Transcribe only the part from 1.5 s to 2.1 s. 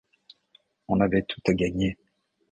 gagner.